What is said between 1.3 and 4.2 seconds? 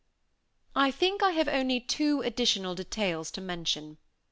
have only two additional details to mention.